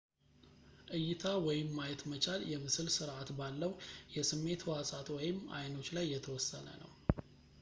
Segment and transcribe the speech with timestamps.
[0.97, 3.71] እይታ ወይም ማየት መቻል የምስል ስርዐት ባለው
[4.15, 6.91] የስሜት ሕዋሳት ወይም አይኖች ላይ የተወሰነ ነው